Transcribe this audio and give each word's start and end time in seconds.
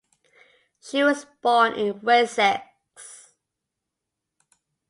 She 0.79 1.03
was 1.03 1.27
born 1.43 1.73
in 1.73 2.01
Wessex. 2.01 3.35